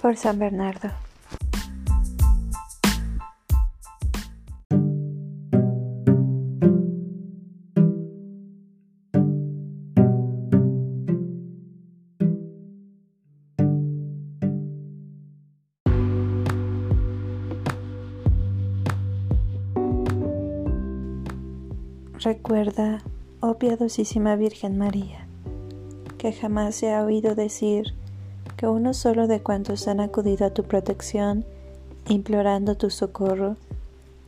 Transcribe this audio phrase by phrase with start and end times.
[0.00, 0.88] por San Bernardo.
[22.22, 23.02] Recuerda,
[23.40, 25.26] oh piadosísima Virgen María,
[26.18, 27.94] que jamás se ha oído decir
[28.56, 31.44] que uno solo de cuantos han acudido a tu protección,
[32.08, 33.56] implorando tu socorro,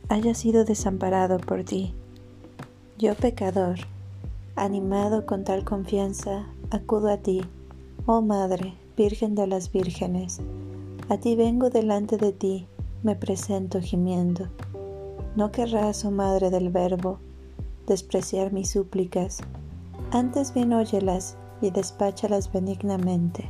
[0.09, 1.93] haya sido desamparado por ti.
[2.97, 3.79] Yo pecador,
[4.55, 7.41] animado con tal confianza, acudo a ti,
[8.05, 10.39] oh Madre, Virgen de las Vírgenes.
[11.09, 12.67] A ti vengo delante de ti,
[13.01, 14.47] me presento gimiendo.
[15.35, 17.19] No querrás, oh Madre del Verbo,
[17.87, 19.39] despreciar mis súplicas,
[20.11, 23.49] antes bien óyelas y despáchalas benignamente.